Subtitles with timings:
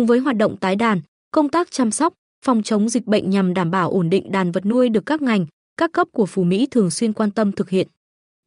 [0.00, 1.00] cùng với hoạt động tái đàn,
[1.30, 4.66] công tác chăm sóc, phòng chống dịch bệnh nhằm đảm bảo ổn định đàn vật
[4.66, 5.46] nuôi được các ngành,
[5.76, 7.88] các cấp của Phú Mỹ thường xuyên quan tâm thực hiện.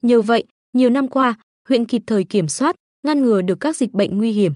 [0.02, 0.44] Nhờ vậy,
[0.74, 1.34] nhiều năm qua,
[1.70, 2.76] huyện kịp thời kiểm soát,
[3.08, 4.54] ngăn ngừa được các dịch bệnh nguy hiểm.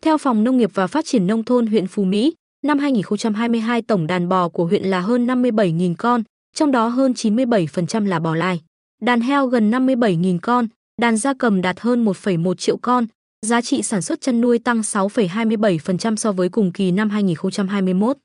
[0.00, 4.06] Theo Phòng Nông nghiệp và Phát triển Nông thôn huyện Phú Mỹ, năm 2022 tổng
[4.06, 6.22] đàn bò của huyện là hơn 57.000 con,
[6.54, 8.60] trong đó hơn 97% là bò lai.
[9.02, 10.66] Đàn heo gần 57.000 con,
[11.00, 13.06] đàn gia cầm đạt hơn 1,1 triệu con,
[13.44, 18.16] giá trị sản xuất chăn nuôi tăng 6,27% so với cùng kỳ năm 2021.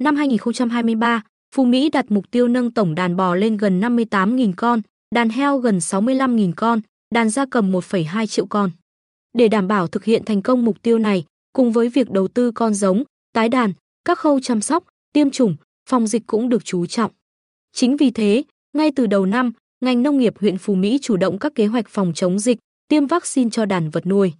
[0.00, 1.22] Năm 2023,
[1.54, 4.80] Phú Mỹ đặt mục tiêu nâng tổng đàn bò lên gần 58.000 con,
[5.14, 6.80] đàn heo gần 65.000 con,
[7.14, 8.70] đàn gia cầm 1,2 triệu con.
[9.34, 12.50] Để đảm bảo thực hiện thành công mục tiêu này, cùng với việc đầu tư
[12.50, 13.72] con giống, tái đàn,
[14.04, 15.56] các khâu chăm sóc, tiêm chủng,
[15.88, 17.10] phòng dịch cũng được chú trọng.
[17.72, 21.38] Chính vì thế, ngay từ đầu năm, ngành nông nghiệp huyện Phú Mỹ chủ động
[21.38, 24.32] các kế hoạch phòng chống dịch, tiêm vaccine cho đàn vật nuôi.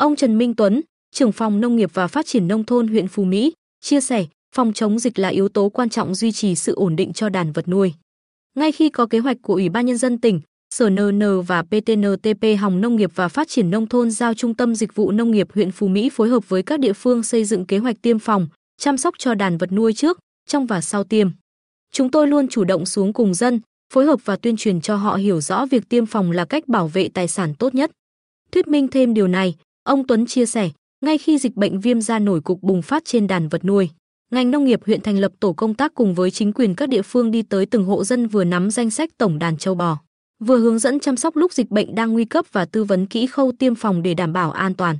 [0.00, 0.80] Ông Trần Minh Tuấn,
[1.12, 4.72] trưởng phòng nông nghiệp và phát triển nông thôn huyện Phú Mỹ, chia sẻ, phòng
[4.72, 7.68] chống dịch là yếu tố quan trọng duy trì sự ổn định cho đàn vật
[7.68, 7.94] nuôi.
[8.56, 10.40] Ngay khi có kế hoạch của Ủy ban nhân dân tỉnh,
[10.74, 14.74] Sở NN và PTNTP Hồng Nông nghiệp và Phát triển nông thôn giao Trung tâm
[14.74, 17.64] Dịch vụ Nông nghiệp huyện Phú Mỹ phối hợp với các địa phương xây dựng
[17.64, 18.48] kế hoạch tiêm phòng,
[18.80, 21.28] chăm sóc cho đàn vật nuôi trước, trong và sau tiêm.
[21.92, 23.60] Chúng tôi luôn chủ động xuống cùng dân,
[23.92, 26.88] phối hợp và tuyên truyền cho họ hiểu rõ việc tiêm phòng là cách bảo
[26.88, 27.90] vệ tài sản tốt nhất.
[28.52, 29.54] Thuyết minh thêm điều này,
[29.90, 30.70] ông Tuấn chia sẻ,
[31.04, 33.90] ngay khi dịch bệnh viêm da nổi cục bùng phát trên đàn vật nuôi,
[34.32, 37.02] ngành nông nghiệp huyện thành lập tổ công tác cùng với chính quyền các địa
[37.02, 39.98] phương đi tới từng hộ dân vừa nắm danh sách tổng đàn châu bò,
[40.44, 43.26] vừa hướng dẫn chăm sóc lúc dịch bệnh đang nguy cấp và tư vấn kỹ
[43.26, 44.98] khâu tiêm phòng để đảm bảo an toàn.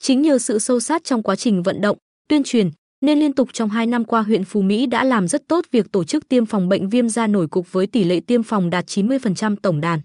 [0.00, 1.96] Chính nhờ sự sâu sát trong quá trình vận động,
[2.28, 2.70] tuyên truyền,
[3.00, 5.92] nên liên tục trong 2 năm qua huyện Phú Mỹ đã làm rất tốt việc
[5.92, 8.86] tổ chức tiêm phòng bệnh viêm da nổi cục với tỷ lệ tiêm phòng đạt
[8.86, 10.00] 90% tổng đàn.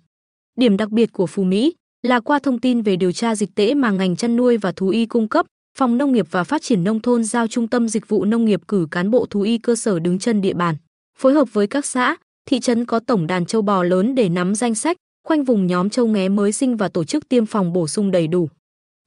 [0.57, 3.73] Điểm đặc biệt của Phú Mỹ là qua thông tin về điều tra dịch tễ
[3.73, 5.45] mà ngành chăn nuôi và thú y cung cấp,
[5.77, 8.61] Phòng Nông nghiệp và Phát triển Nông thôn giao Trung tâm Dịch vụ Nông nghiệp
[8.67, 10.75] cử cán bộ thú y cơ sở đứng chân địa bàn,
[11.17, 12.15] phối hợp với các xã,
[12.45, 14.97] thị trấn có tổng đàn châu bò lớn để nắm danh sách,
[15.27, 18.27] khoanh vùng nhóm châu nghé mới sinh và tổ chức tiêm phòng bổ sung đầy
[18.27, 18.49] đủ.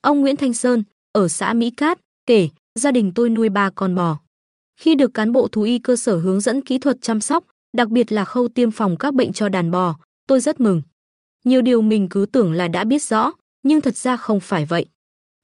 [0.03, 2.49] Ông Nguyễn Thanh Sơn, ở xã Mỹ Cát, kể,
[2.79, 4.19] gia đình tôi nuôi ba con bò.
[4.81, 7.45] Khi được cán bộ thú y cơ sở hướng dẫn kỹ thuật chăm sóc,
[7.77, 10.83] đặc biệt là khâu tiêm phòng các bệnh cho đàn bò, tôi rất mừng.
[11.47, 14.87] Nhiều điều mình cứ tưởng là đã biết rõ, nhưng thật ra không phải vậy.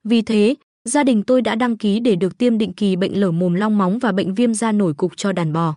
[0.03, 0.55] Vì thế,
[0.85, 3.77] gia đình tôi đã đăng ký để được tiêm định kỳ bệnh lở mồm long
[3.77, 5.75] móng và bệnh viêm da nổi cục cho đàn bò.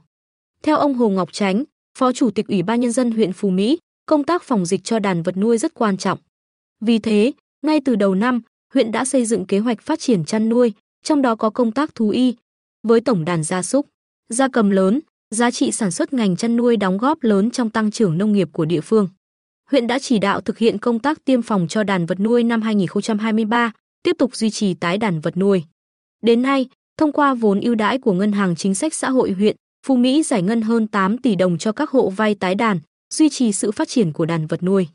[0.63, 1.65] Theo ông Hồ Ngọc Tránh,
[1.99, 4.99] Phó Chủ tịch Ủy ban Nhân dân huyện Phú Mỹ, công tác phòng dịch cho
[4.99, 6.19] đàn vật nuôi rất quan trọng.
[6.81, 7.33] Vì thế,
[7.67, 8.41] ngay từ đầu năm,
[8.75, 10.73] huyện đã xây dựng kế hoạch phát triển chăn nuôi,
[11.05, 12.35] trong đó có công tác thú y.
[12.83, 13.87] Với tổng đàn gia súc,
[14.29, 15.01] gia cầm lớn,
[15.31, 18.49] giá trị sản xuất ngành chăn nuôi đóng góp lớn trong tăng trưởng nông nghiệp
[18.53, 19.09] của địa phương.
[19.71, 22.63] Huyện đã chỉ đạo thực hiện công tác tiêm phòng cho đàn vật nuôi năm
[22.63, 23.73] 2023,
[24.03, 25.65] tiếp tục duy trì tái đàn vật nuôi.
[26.23, 26.67] Đến nay,
[26.99, 29.57] thông qua vốn ưu đãi của Ngân hàng Chính sách Xã hội huyện,
[29.87, 32.81] Phú Mỹ giải ngân hơn 8 tỷ đồng cho các hộ vay tái đàn,
[33.15, 34.89] duy trì sự phát triển của đàn vật nuôi.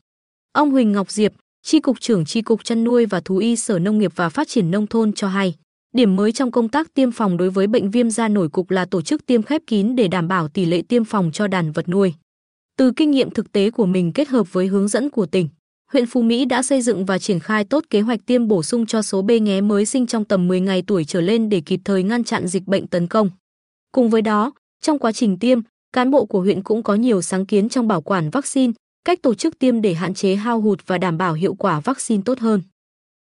[0.52, 1.34] Ông Huỳnh Ngọc Diệp,
[1.64, 4.48] Tri cục trưởng Tri cục chăn nuôi và thú y Sở Nông nghiệp và Phát
[4.48, 5.56] triển nông thôn cho hay,
[5.96, 8.86] điểm mới trong công tác tiêm phòng đối với bệnh viêm da nổi cục là
[8.86, 11.90] tổ chức tiêm khép kín để đảm bảo tỷ lệ tiêm phòng cho đàn vật
[11.90, 12.14] nuôi.
[12.82, 15.50] Từ kinh nghiệm thực tế của mình kết hợp với hướng dẫn của tỉnh,
[15.92, 18.86] huyện Phú Mỹ đã xây dựng và triển khai tốt kế hoạch tiêm bổ sung
[18.86, 21.80] cho số bê nghé mới sinh trong tầm 10 ngày tuổi trở lên để kịp
[21.86, 23.30] thời ngăn chặn dịch bệnh tấn công.
[23.92, 25.60] Cùng với đó, trong quá trình tiêm,
[25.94, 28.74] cán bộ của huyện cũng có nhiều sáng kiến trong bảo quản vaccine,
[29.06, 32.24] cách tổ chức tiêm để hạn chế hao hụt và đảm bảo hiệu quả vaccine
[32.26, 32.62] tốt hơn.